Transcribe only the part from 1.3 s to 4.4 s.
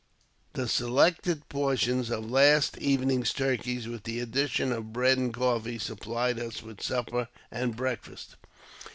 40 AUTOBIOGBAPHY OF portions of last evening's turkeys, with the